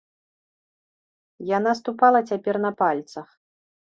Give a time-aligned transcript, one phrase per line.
[1.57, 3.27] Яна ступала цяпер на пальцах.